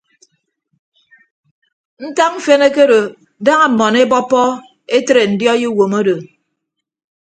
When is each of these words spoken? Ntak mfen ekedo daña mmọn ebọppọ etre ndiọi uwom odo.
Ntak 2.07 2.31
mfen 2.35 2.61
ekedo 2.67 2.99
daña 3.45 3.67
mmọn 3.71 3.93
ebọppọ 4.03 4.41
etre 4.95 5.21
ndiọi 5.33 5.65
uwom 5.71 5.93
odo. 5.99 6.15